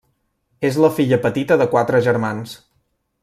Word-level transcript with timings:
És 0.69 0.79
la 0.83 0.89
filla 0.99 1.19
petita 1.27 1.59
de 1.63 1.69
quatre 1.75 2.01
germans. 2.09 2.57